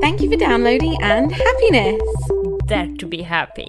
[0.00, 2.02] Thank you for downloading and happiness.
[2.66, 3.68] Dare to be happy.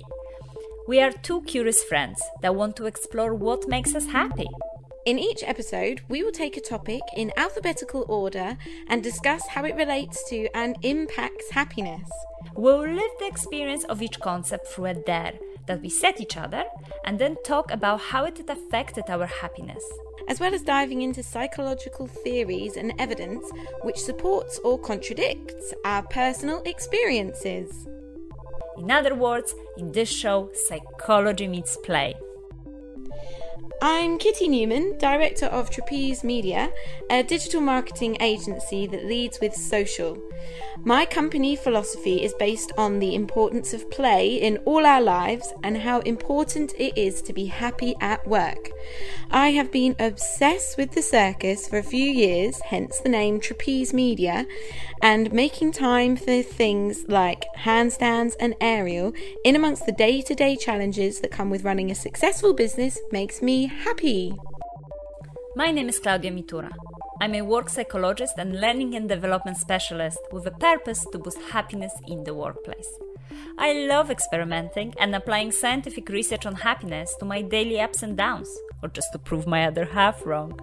[0.88, 4.48] We are two curious friends that want to explore what makes us happy.
[5.06, 8.58] In each episode, we will take a topic in alphabetical order
[8.88, 12.10] and discuss how it relates to and impacts happiness.
[12.56, 15.34] We'll live the experience of each concept through a dare
[15.66, 16.64] that we set each other
[17.06, 19.84] and then talk about how it affected our happiness.
[20.28, 23.50] As well as diving into psychological theories and evidence
[23.82, 27.88] which supports or contradicts our personal experiences.
[28.78, 32.16] In other words, in this show, psychology meets play.
[33.84, 36.72] I'm Kitty Newman, Director of Trapeze Media,
[37.10, 40.22] a digital marketing agency that leads with social.
[40.84, 45.78] My company philosophy is based on the importance of play in all our lives and
[45.78, 48.70] how important it is to be happy at work.
[49.30, 53.94] I have been obsessed with the circus for a few years, hence the name Trapeze
[53.94, 54.48] Media,
[55.04, 59.14] and making time for things like handstands and aerial
[59.46, 63.42] in amongst the day to day challenges that come with running a successful business makes
[63.42, 64.34] me happy.
[65.56, 66.72] My name is Klaudia Mitura.
[67.22, 71.94] I'm a work psychologist and learning and development specialist with a purpose to boost happiness
[72.08, 72.90] in the workplace.
[73.60, 78.50] I love experimenting and applying scientific research on happiness to my daily ups and downs,
[78.82, 80.60] or just to prove my other half wrong.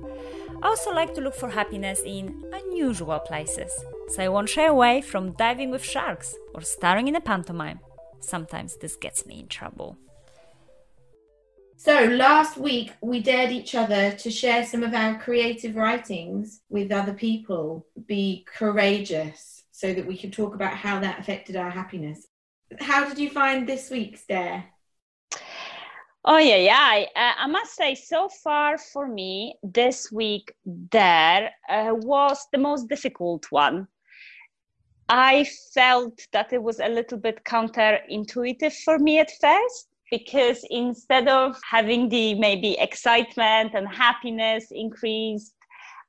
[0.61, 3.71] I also like to look for happiness in unusual places,
[4.09, 7.79] so I won't shy away from diving with sharks or starring in a pantomime.
[8.19, 9.97] Sometimes this gets me in trouble.
[11.81, 16.91] So last week we dared each other to share some of our creative writings with
[16.91, 22.27] other people, be courageous so that we could talk about how that affected our happiness.
[22.81, 24.65] How did you find this week's dare?
[26.25, 26.79] Oh yeah, yeah.
[26.81, 32.59] I, uh, I must say, so far for me, this week there uh, was the
[32.59, 33.87] most difficult one.
[35.09, 41.29] I felt that it was a little bit counterintuitive for me at first because instead
[41.29, 45.55] of having the maybe excitement and happiness increased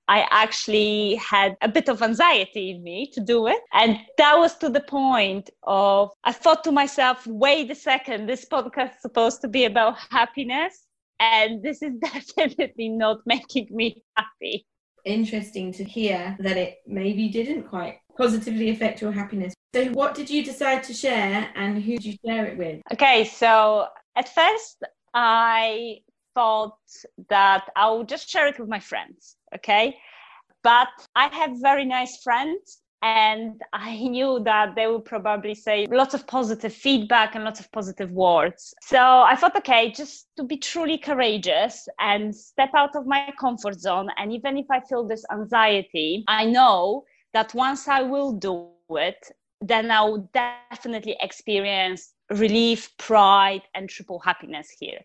[0.09, 3.61] I actually had a bit of anxiety in me to do it.
[3.73, 8.43] And that was to the point of I thought to myself, wait a second, this
[8.43, 10.87] podcast is supposed to be about happiness.
[11.19, 14.65] And this is definitely not making me happy.
[15.05, 19.53] Interesting to hear that it maybe didn't quite positively affect your happiness.
[19.73, 22.81] So, what did you decide to share and who did you share it with?
[22.93, 24.77] Okay, so at first,
[25.13, 25.99] I
[26.35, 26.77] thought
[27.29, 29.35] that I would just share it with my friends.
[29.55, 29.97] Okay.
[30.63, 36.13] But I have very nice friends and I knew that they would probably say lots
[36.13, 38.73] of positive feedback and lots of positive words.
[38.81, 38.99] So
[39.31, 44.09] I thought, okay, just to be truly courageous and step out of my comfort zone.
[44.17, 49.31] And even if I feel this anxiety, I know that once I will do it,
[49.61, 54.99] then I will definitely experience relief, pride, and triple happiness here.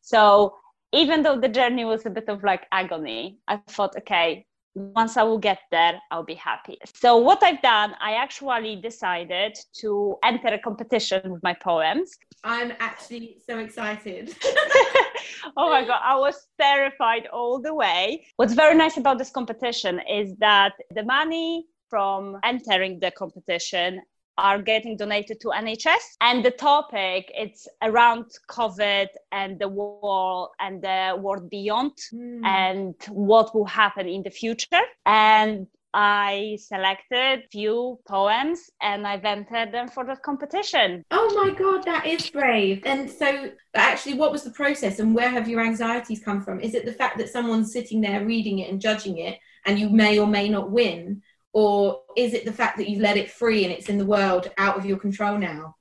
[0.00, 0.54] So
[0.92, 5.22] even though the journey was a bit of like agony, I thought, okay, once I
[5.22, 6.78] will get there, I'll be happy.
[6.94, 12.16] So, what I've done, I actually decided to enter a competition with my poems.
[12.44, 14.34] I'm actually so excited.
[15.56, 18.26] oh my God, I was terrified all the way.
[18.36, 24.02] What's very nice about this competition is that the money from entering the competition
[24.38, 26.16] are getting donated to NHS.
[26.20, 32.44] And the topic it's around COVID and the war and the world beyond mm.
[32.44, 34.80] and what will happen in the future.
[35.04, 35.66] And
[36.00, 41.04] I selected few poems and I've entered them for the competition.
[41.10, 42.82] Oh my god, that is brave.
[42.86, 46.60] And so actually what was the process and where have your anxieties come from?
[46.60, 49.88] Is it the fact that someone's sitting there reading it and judging it and you
[49.88, 51.20] may or may not win?
[51.54, 54.50] or is it the fact that you've let it free and it's in the world
[54.58, 55.74] out of your control now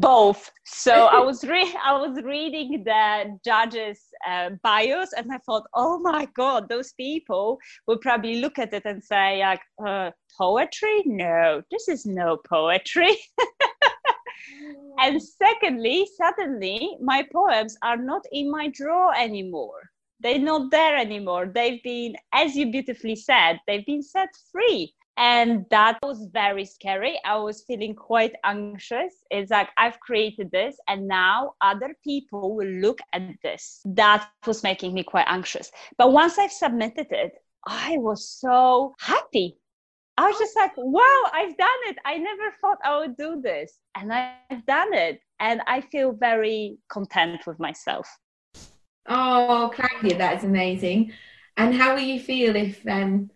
[0.00, 5.64] both so i was re- i was reading the judges uh, bios and i thought
[5.74, 11.02] oh my god those people will probably look at it and say like uh, poetry
[11.06, 13.16] no this is no poetry
[15.00, 19.90] and secondly suddenly my poems are not in my drawer anymore
[20.20, 21.50] they're not there anymore.
[21.54, 24.94] They've been, as you beautifully said, they've been set free.
[25.16, 27.18] And that was very scary.
[27.24, 29.14] I was feeling quite anxious.
[29.30, 33.80] It's like I've created this and now other people will look at this.
[33.86, 35.70] That was making me quite anxious.
[35.96, 37.32] But once I've submitted it,
[37.66, 39.56] I was so happy.
[40.18, 41.96] I was just like, wow, I've done it.
[42.04, 43.78] I never thought I would do this.
[43.94, 45.20] And I've done it.
[45.40, 48.08] And I feel very content with myself.
[49.08, 51.12] Oh, Klaudia, that is amazing.
[51.56, 53.30] And how will you feel if um,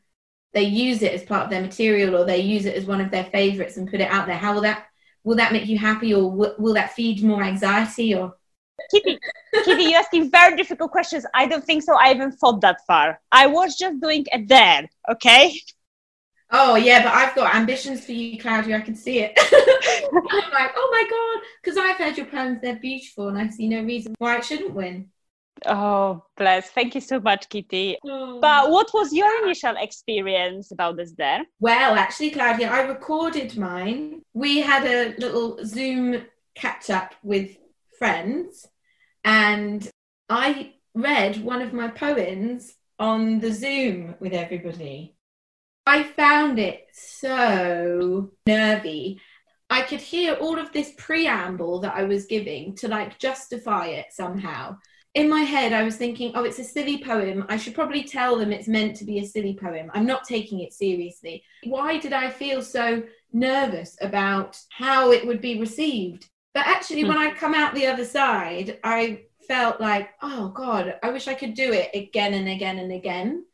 [0.53, 3.11] they use it as part of their material or they use it as one of
[3.11, 4.87] their favorites and put it out there how will that
[5.25, 8.35] will that make you happy or will, will that feed more anxiety or
[8.91, 9.19] Kitty,
[9.65, 11.27] Kitty, you're asking very difficult questions.
[11.35, 11.95] I don't think so.
[11.95, 13.21] I haven't thought that far.
[13.31, 15.61] I was just doing it there, okay?
[16.51, 18.77] Oh yeah, but I've got ambitions for you, Klaudia.
[18.77, 19.33] I can see it.
[19.39, 22.61] I'm like, oh my god, because I've heard your plans.
[22.61, 25.11] They're beautiful, and I see no reason why it shouldn't win.
[25.67, 26.71] Oh, bless.
[26.71, 27.99] Thank you so much, Kitty.
[28.03, 31.45] But what was your initial experience about this there?
[31.61, 34.23] Well, actually, Klaudia, I recorded mine.
[34.33, 36.23] We had a little Zoom
[36.55, 37.57] catch up with
[37.99, 38.67] friends,
[39.25, 39.89] and
[40.29, 45.17] I read one of my poems on the Zoom with everybody.
[45.87, 49.21] I found it so nervy.
[49.69, 54.07] I could hear all of this preamble that I was giving to like justify it
[54.11, 54.79] somehow.
[55.15, 57.45] In my head, I was thinking, oh, it's a silly poem.
[57.49, 59.91] I should probably tell them it's meant to be a silly poem.
[59.93, 61.43] I'm not taking it seriously.
[61.65, 63.03] Why did I feel so
[63.33, 66.29] nervous about how it would be received?
[66.55, 67.25] But actually, when hmm.
[67.25, 71.55] I come out the other side, I felt like, oh God, I wish I could
[71.55, 73.45] do it again and again and again.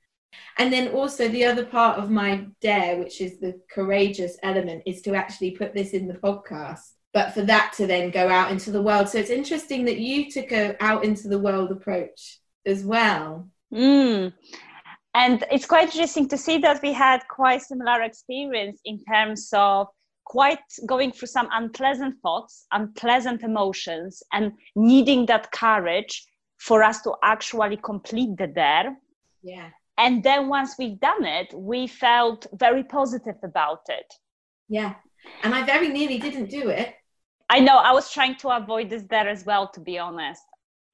[0.59, 5.01] And then also the other part of my dare, which is the courageous element, is
[5.03, 6.96] to actually put this in the podcast.
[7.17, 9.09] But for that to then go out into the world.
[9.09, 13.49] So it's interesting that you took a out into the world approach as well.
[13.73, 14.35] Mm.
[15.15, 19.87] And it's quite interesting to see that we had quite similar experience in terms of
[20.25, 26.15] quite going through some unpleasant thoughts, unpleasant emotions, and needing that courage
[26.59, 28.95] for us to actually complete the dare.
[29.43, 34.13] Yeah and then once we've done it we felt very positive about it
[34.69, 34.95] yeah
[35.43, 36.95] and i very nearly didn't do it
[37.51, 40.43] i know i was trying to avoid this there as well to be honest.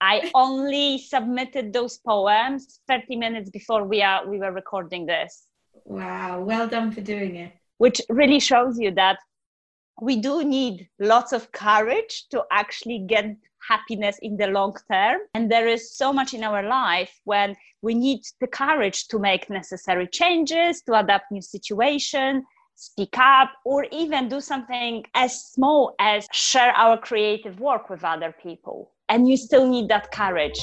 [0.02, 5.46] I only submitted those poems 30 minutes before we are we were recording this.
[5.84, 7.52] Wow well done for doing it.
[7.78, 9.18] Which really shows you that
[10.00, 13.36] we do need lots of courage to actually get
[13.68, 15.20] happiness in the long term.
[15.34, 19.48] And there is so much in our life when we need the courage to make
[19.50, 22.44] necessary changes, to adapt new situation,
[22.74, 28.34] speak up, or even do something as small as share our creative work with other
[28.42, 28.90] people.
[29.08, 30.58] And you still need that courage.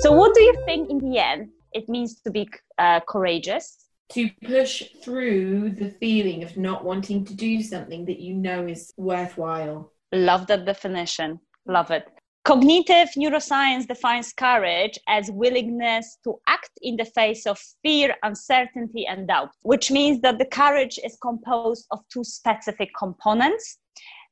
[0.00, 2.48] So, what do you think in the end it means to be
[2.78, 3.88] uh, courageous?
[4.10, 8.92] to push through the feeling of not wanting to do something that you know is
[8.96, 9.92] worthwhile.
[10.12, 11.38] Love that definition.
[11.66, 12.08] Love it.
[12.44, 19.28] Cognitive neuroscience defines courage as willingness to act in the face of fear, uncertainty, and
[19.28, 23.78] doubt, which means that the courage is composed of two specific components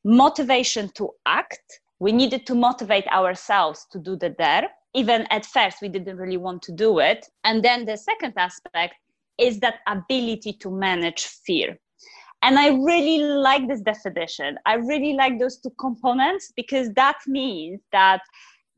[0.06, 1.80] motivation to act.
[1.98, 4.68] We needed to motivate ourselves to do the dare.
[4.94, 7.26] Even at first, we didn't really want to do it.
[7.44, 8.94] And then the second aspect
[9.36, 11.78] is that ability to manage fear.
[12.42, 14.58] And I really like this definition.
[14.66, 18.20] I really like those two components because that means that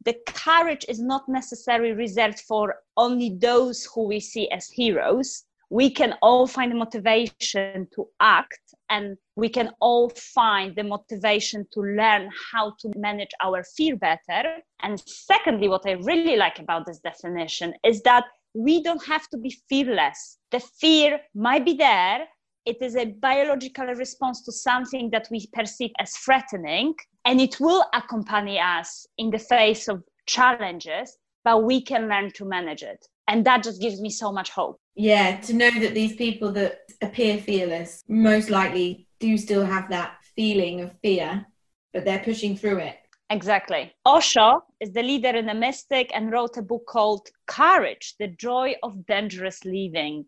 [0.04, 5.44] the courage is not necessarily reserved for only those who we see as heroes.
[5.70, 11.66] We can all find the motivation to act and we can all find the motivation
[11.72, 14.56] to learn how to manage our fear better.
[14.80, 18.24] And secondly, what I really like about this definition is that
[18.54, 20.38] we don't have to be fearless.
[20.50, 22.26] The fear might be there.
[22.68, 26.94] It is a biological response to something that we perceive as threatening,
[27.24, 32.44] and it will accompany us in the face of challenges, but we can learn to
[32.44, 33.02] manage it.
[33.26, 34.78] And that just gives me so much hope.
[34.96, 40.18] Yeah, to know that these people that appear fearless most likely do still have that
[40.36, 41.46] feeling of fear,
[41.94, 42.98] but they're pushing through it.
[43.30, 43.94] Exactly.
[44.04, 48.74] Osho is the leader in the mystic and wrote a book called Courage, the Joy
[48.82, 50.26] of Dangerous Living,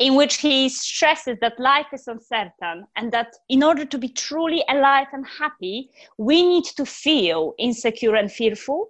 [0.00, 4.64] in which he stresses that life is uncertain and that in order to be truly
[4.70, 8.88] alive and happy, we need to feel insecure and fearful.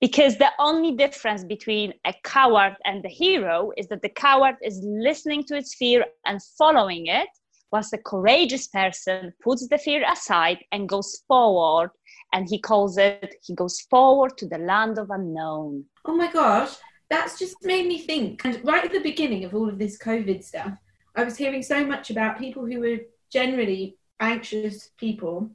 [0.00, 4.78] Because the only difference between a coward and the hero is that the coward is
[4.82, 7.28] listening to its fear and following it,
[7.70, 11.90] whilst a courageous person puts the fear aside and goes forward
[12.32, 16.76] and he calls it he goes forward to the land of unknown oh my gosh
[17.10, 18.44] that's just made me think.
[18.44, 20.76] And right at the beginning of all of this covid stuff
[21.14, 22.98] i was hearing so much about people who were
[23.30, 25.50] generally anxious people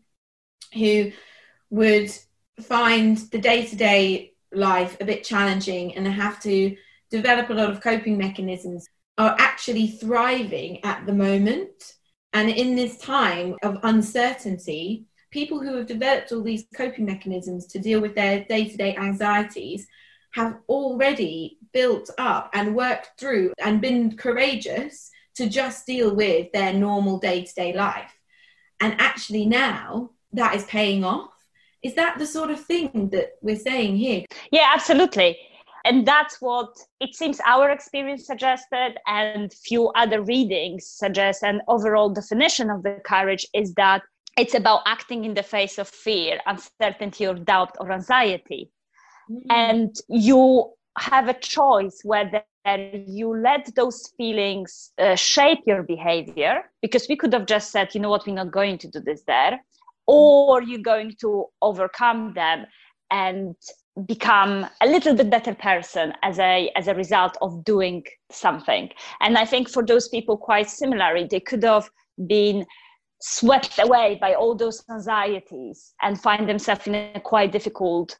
[0.73, 1.11] who
[1.69, 2.11] would
[2.61, 6.75] find the day-to-day life a bit challenging and have to
[7.09, 8.87] develop a lot of coping mechanisms
[9.17, 11.95] are actually thriving at the moment.
[12.33, 17.79] And in this time of uncertainty people who have developed all these coping mechanisms to
[17.79, 19.87] deal with their day to day anxieties
[20.31, 26.73] have already built up and worked through and been courageous to just deal with their
[26.73, 28.11] normal day to day life.
[28.79, 31.31] And actually, now that is paying off.
[31.81, 34.25] Is that the sort of thing that we're saying here?
[34.51, 35.37] Yeah, absolutely.
[35.85, 41.41] And that's what it seems our experience suggested, and few other readings suggest.
[41.41, 44.01] An overall definition of the courage is that
[44.37, 48.71] it's about acting in the face of fear, uncertainty, or doubt or anxiety.
[49.29, 49.41] Mm.
[49.49, 52.43] And you have a choice whether
[53.07, 58.01] you let those feelings uh, shape your behavior, because we could have just said, you
[58.01, 59.59] know what, we're not going to do this there,
[60.07, 62.65] or you're going to overcome them
[63.11, 63.55] and
[64.05, 69.37] become a little bit better person as a as a result of doing something and
[69.37, 71.89] i think for those people quite similarly they could have
[72.27, 72.65] been
[73.21, 78.17] swept away by all those anxieties and find themselves in a quite difficult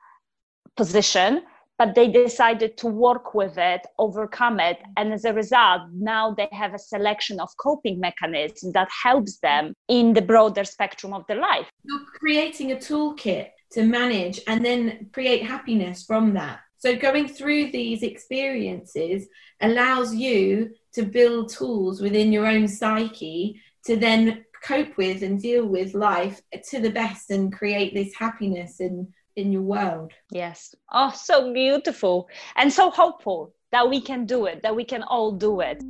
[0.81, 1.31] position
[1.79, 5.81] but they decided to work with it overcome it and as a result
[6.13, 11.12] now they have a selection of coping mechanisms that helps them in the broader spectrum
[11.13, 16.59] of their life you're creating a toolkit to manage and then create happiness from that.
[16.77, 19.27] So, going through these experiences
[19.62, 25.65] allows you to build tools within your own psyche to then cope with and deal
[25.65, 29.07] with life to the best and create this happiness in,
[29.39, 30.12] in your world.
[30.31, 30.75] Yes.
[30.91, 35.31] Oh, so beautiful and so hopeful that we can do it, that we can all
[35.31, 35.81] do it.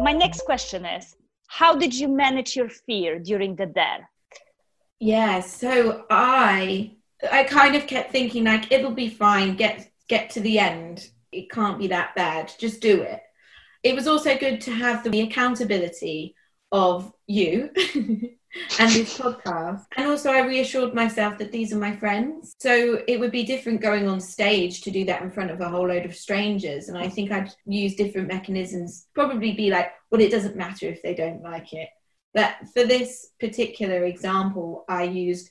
[0.00, 1.16] My next question is
[1.48, 4.08] how did you manage your fear during the dare
[5.00, 6.90] yeah so i
[7.32, 11.50] i kind of kept thinking like it'll be fine get get to the end it
[11.50, 13.22] can't be that bad just do it
[13.82, 16.34] it was also good to have the accountability
[16.72, 17.70] of you
[18.78, 19.84] and this podcast.
[19.96, 22.54] And also, I reassured myself that these are my friends.
[22.58, 25.68] So it would be different going on stage to do that in front of a
[25.68, 26.88] whole load of strangers.
[26.88, 31.02] And I think I'd use different mechanisms, probably be like, well, it doesn't matter if
[31.02, 31.88] they don't like it.
[32.34, 35.50] But for this particular example, I used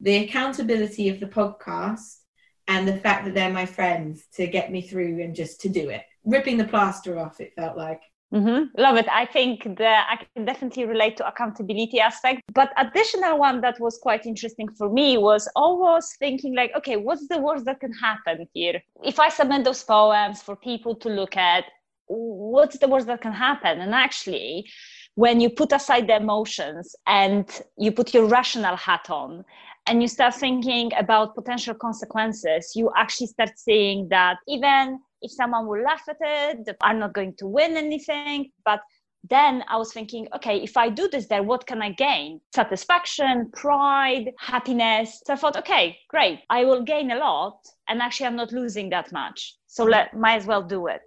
[0.00, 2.18] the accountability of the podcast
[2.66, 5.88] and the fact that they're my friends to get me through and just to do
[5.88, 6.02] it.
[6.24, 8.02] Ripping the plaster off, it felt like.
[8.32, 8.78] Mm-hmm.
[8.78, 9.08] Love it.
[9.10, 12.42] I think that I can definitely relate to accountability aspect.
[12.52, 17.26] But additional one that was quite interesting for me was always thinking like, okay, what's
[17.28, 18.82] the worst that can happen here?
[19.02, 21.64] If I submit those poems for people to look at,
[22.06, 23.80] what's the worst that can happen?
[23.80, 24.66] And actually,
[25.14, 29.44] when you put aside the emotions and you put your rational hat on
[29.86, 35.66] and you start thinking about potential consequences, you actually start seeing that even if someone
[35.66, 38.50] will laugh at it, I'm not going to win anything.
[38.64, 38.80] But
[39.28, 42.40] then I was thinking, okay, if I do this then what can I gain?
[42.54, 45.20] Satisfaction, pride, happiness.
[45.26, 46.40] So I thought, okay, great.
[46.50, 47.58] I will gain a lot.
[47.88, 49.56] And actually, I'm not losing that much.
[49.66, 51.00] So let, might as well do it.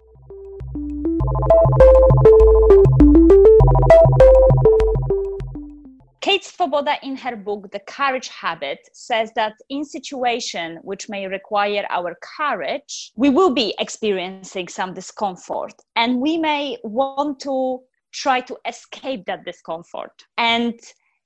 [6.22, 11.84] Kate Swoboda, in her book The Courage Habit, says that in situation which may require
[11.90, 17.80] our courage, we will be experiencing some discomfort and we may want to
[18.12, 20.12] try to escape that discomfort.
[20.38, 20.78] And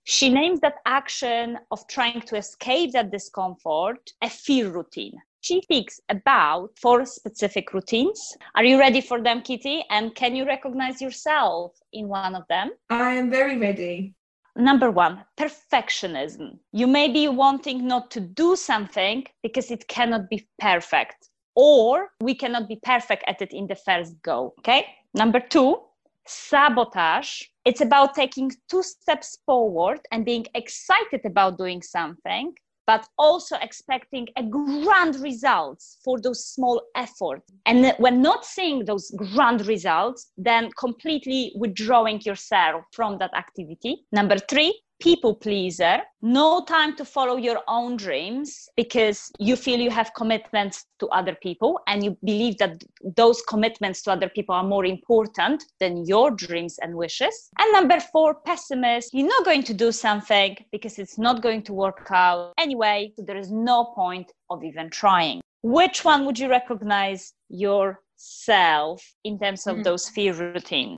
[0.04, 5.20] she names that action of trying to escape that discomfort a fear routine.
[5.42, 8.34] She speaks about four specific routines.
[8.54, 9.84] Are you ready for them, Kitty?
[9.90, 12.70] And can you recognize yourself in one of them?
[12.88, 14.14] I am very ready
[14.56, 16.58] number one, perfectionism.
[16.72, 22.34] You may be wanting not to do something because it cannot be perfect, or we
[22.34, 24.54] cannot be perfect at it in the first go.
[24.60, 24.86] Okay.
[25.14, 25.78] Number two,
[26.26, 27.42] sabotage.
[27.64, 32.54] It's about taking two steps forward and being excited about doing something
[32.86, 37.52] but also expecting a grand results for those small efforts.
[37.66, 44.06] And when not seeing those grand results, then completely withdrawing yourself from that activity.
[44.12, 49.90] Number three, people pleaser, no time to follow your own dreams because you feel you
[49.90, 52.82] have commitments to other people and you believe that
[53.16, 57.50] those commitments to other people are more important than your dreams and wishes.
[57.58, 61.72] And number four, pessimist, you're not going to do something because it's not going to
[61.72, 65.40] work out anyway, so there is no point of even trying.
[65.62, 69.82] Which one would you recognize yourself in terms of mm-hmm.
[69.82, 70.96] those fear routines?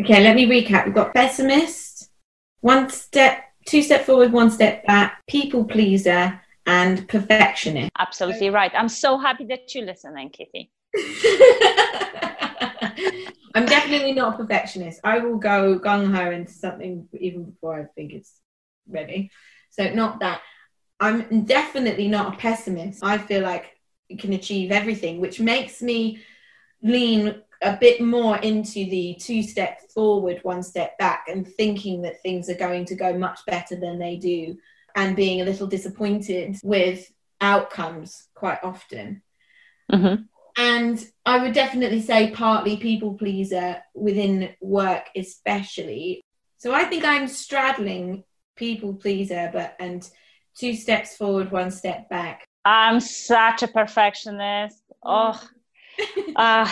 [0.00, 0.86] Okay, let me recap.
[0.86, 2.09] We've got pessimist,
[2.60, 7.90] one step, two step forward, one step back, people pleaser, and perfectionist.
[7.98, 8.72] Absolutely right.
[8.74, 10.70] I'm so happy that you're listening, Kitty.
[13.54, 15.00] I'm definitely not a perfectionist.
[15.02, 18.32] I will go gung ho into something even before I think it's
[18.88, 19.30] ready.
[19.70, 20.40] So not that.
[21.00, 23.02] I'm definitely not a pessimist.
[23.02, 23.66] I feel like
[24.08, 26.20] you can achieve everything, which makes me
[26.82, 32.22] lean a bit more into the two steps forward, one step back, and thinking that
[32.22, 34.56] things are going to go much better than they do,
[34.96, 39.22] and being a little disappointed with outcomes quite often.
[39.92, 40.22] Mm-hmm.
[40.56, 46.22] And I would definitely say partly people pleaser within work, especially.
[46.58, 48.24] So I think I'm straddling
[48.56, 50.08] people pleaser, but and
[50.54, 52.44] two steps forward, one step back.
[52.64, 54.82] I'm such a perfectionist.
[55.02, 55.40] Oh,
[56.36, 56.70] uh,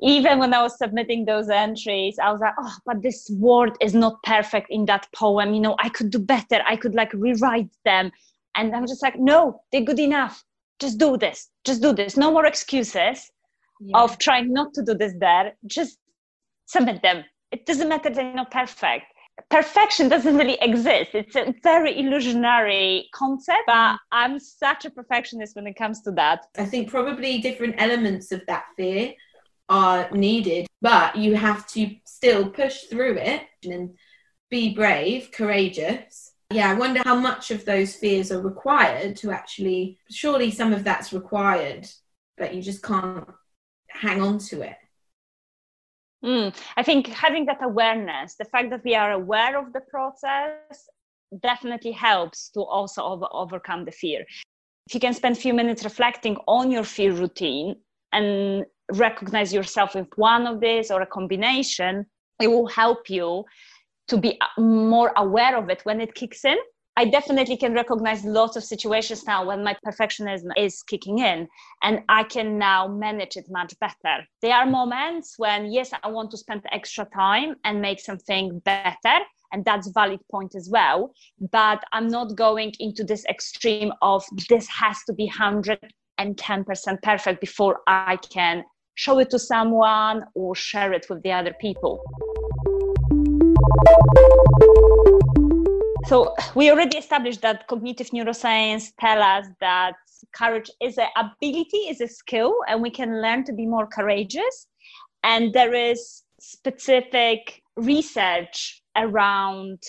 [0.00, 3.94] even when I was submitting those entries, I was like, oh, but this word is
[3.94, 5.54] not perfect in that poem.
[5.54, 6.60] You know, I could do better.
[6.66, 8.10] I could like rewrite them.
[8.54, 10.44] And I'm just like, no, they're good enough.
[10.78, 11.48] Just do this.
[11.64, 12.16] Just do this.
[12.16, 13.30] No more excuses
[13.80, 13.98] yeah.
[13.98, 15.54] of trying not to do this there.
[15.66, 15.98] Just
[16.66, 17.24] submit them.
[17.50, 19.11] It doesn't matter they're not perfect
[19.50, 21.10] perfection doesn't really exist.
[21.14, 23.98] It's a very illusionary concept, but mm.
[24.10, 26.46] I'm such a perfectionist when it comes to that.
[26.56, 29.14] I think probably different elements of that fear
[29.68, 33.96] are needed, but you have to still push through it and
[34.50, 36.32] be brave, courageous.
[36.50, 40.84] Yeah, I wonder how much of those fears are required to actually, surely some of
[40.84, 41.88] that's required,
[42.36, 43.26] but you just can't
[43.88, 44.76] hang on to it.
[46.24, 50.88] Mm, I think having that awareness, the fact that we are aware of the process,
[51.40, 54.24] definitely helps to also over- overcome the fear.
[54.86, 57.76] If you can spend a few minutes reflecting on your fear routine
[58.12, 62.06] and recognize yourself with one of these or a combination,
[62.40, 63.44] it will help you
[64.08, 66.58] to be more aware of it when it kicks in
[66.94, 71.48] I definitely can recognize lots of situations now when my perfectionism is kicking in
[71.82, 74.24] and I can now manage it much better.
[74.42, 79.24] There are moments when, yes, I want to spend extra time and make something better.
[79.52, 81.12] And that's valid point as well.
[81.50, 87.80] But I'm not going into this extreme of this has to be 110% perfect before
[87.86, 92.02] I can show it to someone or share it with the other people.
[96.06, 99.94] So we already established that cognitive neuroscience tell us that
[100.34, 104.66] courage is an ability, is a skill, and we can learn to be more courageous.
[105.22, 109.82] And there is specific research around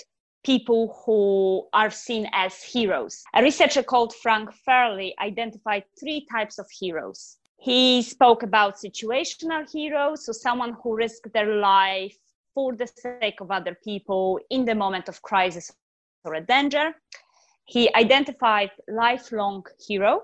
[0.43, 3.23] people who are seen as heroes.
[3.33, 7.37] A researcher called Frank Farley identified three types of heroes.
[7.57, 12.17] He spoke about situational heroes, so someone who risked their life
[12.53, 15.71] for the sake of other people in the moment of crisis
[16.23, 16.93] or a danger.
[17.65, 20.23] He identified lifelong hero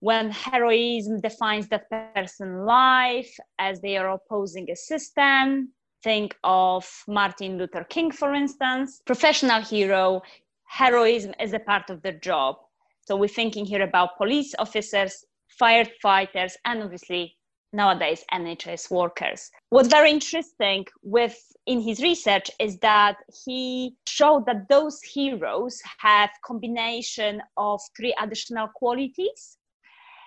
[0.00, 5.72] when heroism defines that person's life as they are opposing a system.
[6.02, 9.02] Think of Martin Luther King, for instance.
[9.04, 10.22] Professional hero,
[10.64, 12.56] heroism is a part of their job.
[13.00, 15.24] So we're thinking here about police officers,
[15.60, 17.37] firefighters, and obviously
[17.72, 19.50] nowadays NHS workers.
[19.70, 26.30] What's very interesting with in his research is that he showed that those heroes have
[26.44, 29.58] combination of three additional qualities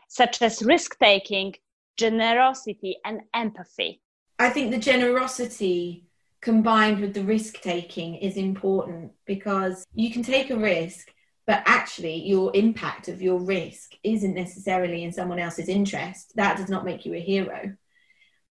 [0.07, 1.55] such as risk taking,
[1.97, 4.01] generosity and empathy.
[4.39, 6.05] I think the generosity
[6.41, 11.13] combined with the risk taking is important because you can take a risk
[11.51, 16.31] but actually your impact of your risk isn't necessarily in someone else's interest.
[16.35, 17.75] That does not make you a hero.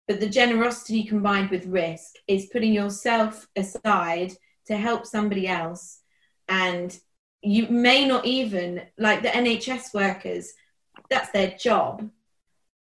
[0.07, 4.33] But the generosity combined with risk is putting yourself aside
[4.67, 6.03] to help somebody else.
[6.47, 6.95] And
[7.41, 10.53] you may not even like the nhs workers
[11.09, 12.07] that's their job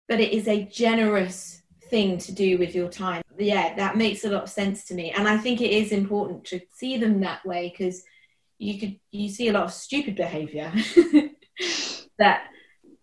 [0.08, 3.22] but it is a generous thing to do with your time.
[3.38, 5.12] Yeah that makes a lot of sense to me.
[5.12, 8.02] And i think it is important to see them that way because
[8.60, 10.72] you could you see a lot of stupid behavior
[12.19, 12.43] that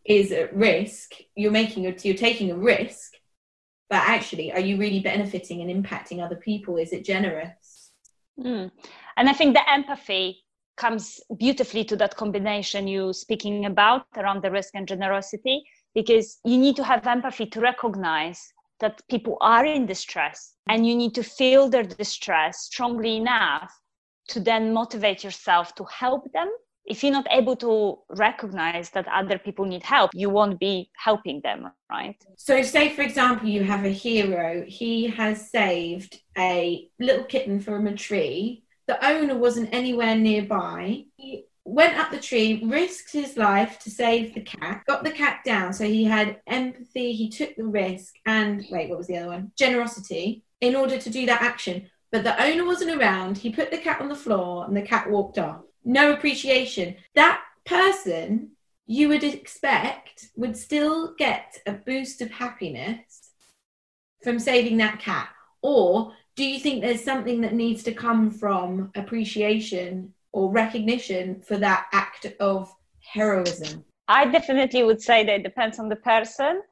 [0.04, 1.12] is at risk.
[1.34, 3.12] You're making a you're taking a risk
[3.88, 6.76] but actually are you really benefiting and impacting other people?
[6.76, 7.76] Is it generous?
[8.38, 8.70] Mm.
[9.16, 10.44] and i think the empathy
[10.76, 15.64] comes beautifully to that combination you speaking about around the risk and generosity
[15.94, 20.94] because you need to have empathy to recognize that people are in distress and you
[20.94, 23.72] need to feel their distress strongly enough
[24.28, 26.50] to then motivate yourself to help them.
[26.84, 31.40] If you're not able to recognize that other people need help you won't be helping
[31.40, 32.16] them right?
[32.36, 37.86] So say for example you have a hero he has saved a little kitten from
[37.86, 38.64] a tree.
[38.86, 41.06] The owner wasn't anywhere nearby.
[41.16, 45.40] He went up the tree risked his life to save the cat got the cat
[45.44, 45.72] down.
[45.72, 49.50] So he had empathy he took the risk and wait what was the other one?
[49.58, 53.38] Generosity in order to do that action but the owner wasn't around.
[53.38, 55.62] He put the cat on the floor and the cat walked off.
[55.84, 56.96] No appreciation.
[57.14, 58.50] That person
[58.86, 63.30] you would expect would still get a boost of happiness
[64.22, 65.28] from saving that cat?
[65.62, 71.56] Or do you think there's something that needs to come from appreciation or recognition for
[71.58, 73.84] that act of heroism?
[74.08, 76.62] I definitely would say that it depends on the person.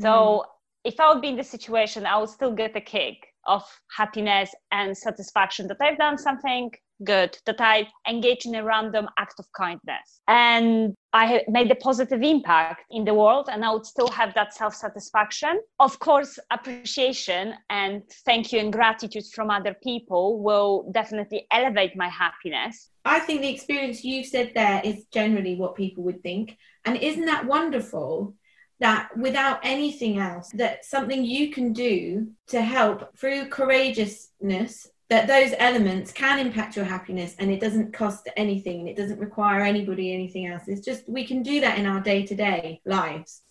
[0.00, 0.44] So mm.
[0.84, 3.62] if I would be in the situation, I would still get a kick of
[3.96, 6.70] happiness and satisfaction that I've done something
[7.02, 10.20] good, that I engage in a random act of kindness.
[10.28, 14.54] And I made a positive impact in the world, and I would still have that
[14.54, 15.60] self satisfaction.
[15.80, 22.08] Of course, appreciation and thank you and gratitude from other people will definitely elevate my
[22.08, 22.90] happiness.
[23.04, 26.56] I think the experience you've said there is generally what people would think.
[26.84, 28.34] And isn't that wonderful?
[28.80, 35.54] That without anything else that something you can do to help through courageousness that those
[35.58, 38.80] elements can impact your happiness and it doesn't cost anything.
[38.80, 40.64] And it doesn't require anybody anything else.
[40.66, 43.42] It's just we can do that in our day-to-day lives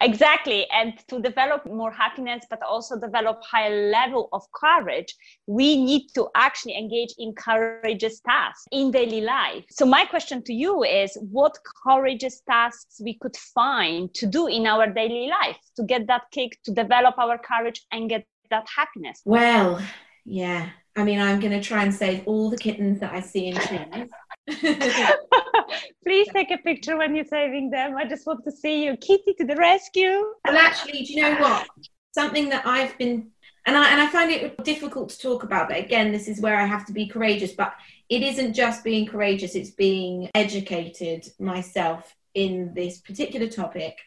[0.00, 0.66] exactly.
[0.70, 5.14] And to develop more happiness but also develop higher level of courage
[5.46, 9.64] we need to actually engage in courageous tasks in daily life.
[9.70, 11.56] So my question to you is what
[11.86, 16.58] courageous tasks we could find to do in our daily life to get that kick
[16.64, 19.20] to develop our courage and get that happiness?
[19.24, 19.80] Well
[20.28, 20.70] yeah.
[20.94, 23.56] I mean, I'm going to try and save all the kittens that I see in
[23.56, 24.08] trees.
[26.04, 27.96] Please take a picture when you're saving them.
[27.96, 30.24] I just want to see you, Kitty, to the rescue.
[30.44, 31.68] Well, actually, do you know what?
[32.14, 33.30] Something that I've been,
[33.66, 35.68] and I and I find it difficult to talk about.
[35.68, 37.52] But again, this is where I have to be courageous.
[37.52, 37.74] But
[38.08, 43.98] it isn't just being courageous; it's being educated myself in this particular topic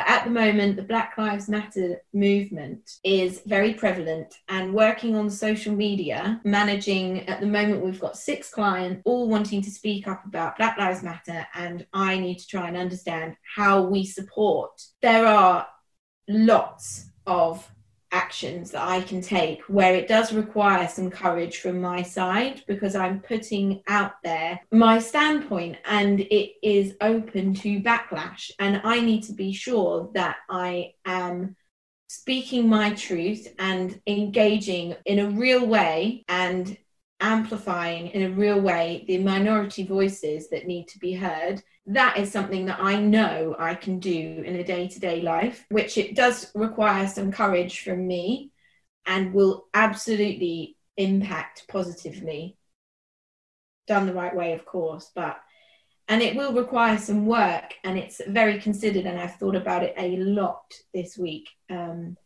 [0.00, 5.28] but at the moment, the Black Lives Matter movement is very prevalent and working on
[5.28, 10.24] social media, managing at the moment, we've got six clients all wanting to speak up
[10.24, 11.46] about Black Lives Matter.
[11.52, 14.70] And I need to try and understand how we support.
[15.02, 15.66] There are
[16.26, 17.70] lots of
[18.12, 22.94] actions that I can take where it does require some courage from my side because
[22.94, 28.50] I'm putting out there my standpoint and it is open to backlash.
[28.58, 31.56] And I need to be sure that I am
[32.08, 36.76] speaking my truth and engaging in a real way and
[37.20, 42.30] amplifying in a real way the minority voices that need to be heard that is
[42.30, 46.14] something that I know I can do in a day to day life, which it
[46.14, 48.52] does require some courage from me
[49.06, 52.56] and will absolutely impact positively.
[53.88, 55.40] Done the right way, of course, but
[56.06, 59.94] and it will require some work and it's very considered and I've thought about it
[59.96, 61.48] a lot this week.
[61.68, 62.16] Um,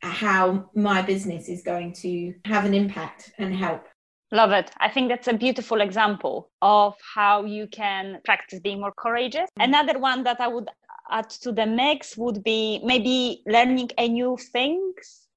[0.00, 3.86] how my business is going to have an impact and help
[4.32, 4.70] Love it.
[4.78, 9.48] I think that's a beautiful example of how you can practice being more courageous.
[9.58, 9.74] Mm-hmm.
[9.74, 10.68] Another one that I would
[11.10, 15.28] add to the mix would be maybe learning a new things,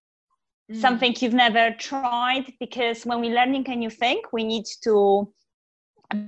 [0.71, 0.79] mm-hmm.
[0.79, 2.53] something you've never tried.
[2.57, 5.29] Because when we're learning a new thing, we need to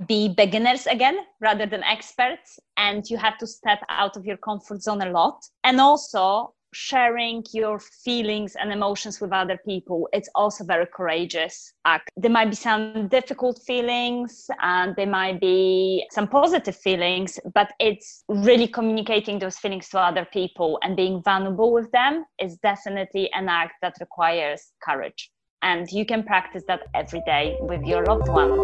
[0.06, 4.82] be beginners again rather than experts and you have to step out of your comfort
[4.82, 10.08] zone a lot and also sharing your feelings and emotions with other people.
[10.12, 12.10] It's also a very courageous act.
[12.16, 18.22] There might be some difficult feelings and there might be some positive feelings but it's
[18.28, 23.48] really communicating those feelings to other people and being vulnerable with them is definitely an
[23.48, 25.30] act that requires courage.
[25.62, 28.62] And you can practice that every day with your loved ones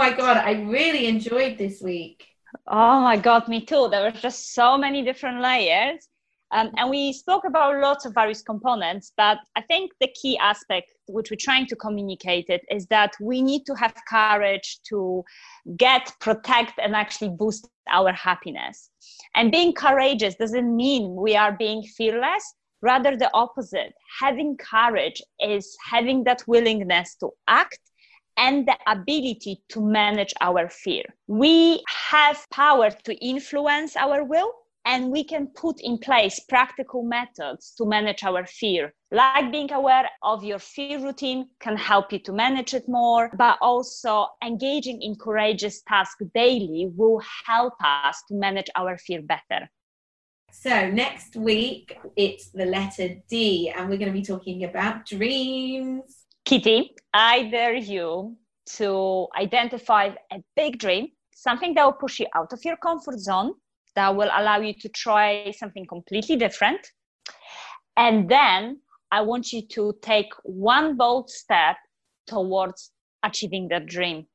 [0.00, 2.26] my God, I really enjoyed this week.
[2.66, 3.88] Oh my God, me too.
[3.90, 6.08] There were just so many different layers.
[6.52, 10.90] Um, and we spoke about lots of various components, but I think the key aspect
[11.06, 15.22] which we're trying to communicate it is that we need to have courage to
[15.76, 18.88] get, protect, and actually boost our happiness.
[19.34, 22.44] And being courageous doesn't mean we are being fearless,
[22.80, 23.92] rather the opposite.
[24.18, 27.80] Having courage is having that willingness to act
[28.36, 31.04] and the ability to manage our fear.
[31.26, 34.52] We have power to influence our will
[34.84, 38.94] and we can put in place practical methods to manage our fear.
[39.10, 43.58] Like being aware of your fear routine can help you to manage it more but
[43.60, 49.68] also engaging in courageous tasks daily will help us to manage our fear better.
[50.52, 56.19] So next week it's the letter d and we're going to be talking about dreams
[56.44, 58.36] Kitty, I dare you
[58.76, 63.54] to identify a big dream, something that will push you out of your comfort zone,
[63.94, 66.80] that will allow you to try something completely different.
[67.96, 71.76] And then I want you to take one bold step
[72.26, 74.26] towards achieving that dream.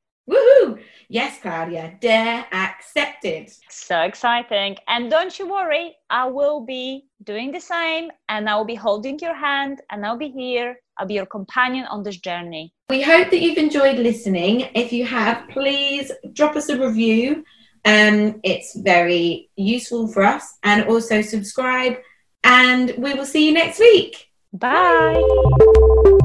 [1.09, 3.51] Yes, Klaudia, dare accepted.
[3.69, 4.77] So exciting.
[4.87, 9.35] And don't you worry, I will be doing the same and I'll be holding your
[9.35, 10.79] hand and I'll be here.
[10.97, 12.73] I'll be your companion on this journey.
[12.89, 14.69] We hope that you've enjoyed listening.
[14.73, 17.43] If you have, please drop us a review.
[17.83, 20.57] Um, it's very useful for us.
[20.63, 21.97] And also subscribe.
[22.43, 24.27] And we will see you next week.
[24.53, 25.15] Bye.
[25.15, 26.19] Right,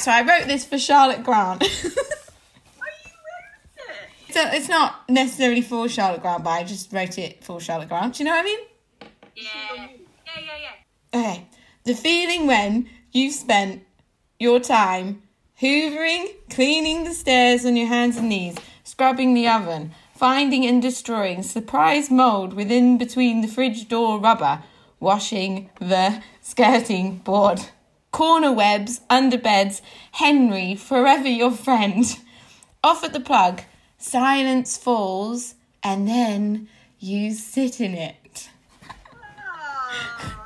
[0.00, 1.62] so I wrote this for Charlotte Grant.
[1.62, 1.90] Why are
[3.04, 3.50] you wearing
[4.28, 4.34] it?
[4.34, 8.14] So it's not necessarily for Charlotte Grant, but I just wrote it for Charlotte Grant.
[8.14, 8.58] Do you know what I mean?
[9.36, 9.50] Yeah.
[9.76, 9.88] Yeah,
[10.36, 10.56] yeah,
[11.12, 11.20] yeah.
[11.20, 11.46] Okay.
[11.84, 13.82] The feeling when you've spent
[14.38, 15.22] your time
[15.60, 21.42] hoovering, cleaning the stairs on your hands and knees, scrubbing the oven, finding and destroying
[21.42, 24.62] surprise mold within between the fridge door rubber,
[24.98, 27.60] washing the skirting board,
[28.10, 32.04] corner webs, under beds, Henry, forever your friend.
[32.82, 33.62] Off at the plug,
[33.98, 36.68] silence falls, and then
[36.98, 38.50] you sit in it.
[39.38, 40.39] Ah.